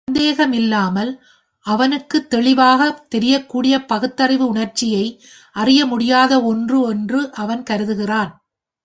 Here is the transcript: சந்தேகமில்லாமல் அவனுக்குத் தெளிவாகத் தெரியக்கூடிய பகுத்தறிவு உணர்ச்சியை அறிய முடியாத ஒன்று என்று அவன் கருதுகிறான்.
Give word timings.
சந்தேகமில்லாமல் 0.03 1.09
அவனுக்குத் 1.65 2.29
தெளிவாகத் 2.29 3.09
தெரியக்கூடிய 3.09 3.75
பகுத்தறிவு 3.85 4.45
உணர்ச்சியை 4.47 5.03
அறிய 5.55 5.85
முடியாத 5.85 6.41
ஒன்று 6.43 6.79
என்று 6.89 7.19
அவன் 7.33 7.63
கருதுகிறான். 7.63 8.31